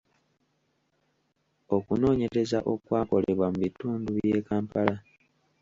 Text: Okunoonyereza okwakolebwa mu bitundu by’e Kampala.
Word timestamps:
Okunoonyereza 1.75 2.59
okwakolebwa 2.73 3.47
mu 3.53 3.57
bitundu 3.65 4.07
by’e 4.17 4.39
Kampala. 4.47 4.95